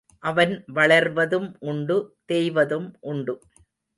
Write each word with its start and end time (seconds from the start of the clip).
அவன் 0.23 0.53
வளர்வதும் 0.73 1.55
உண்டு 1.59 1.97
தேய்வதும் 2.31 2.87
உண்டு. 3.01 3.35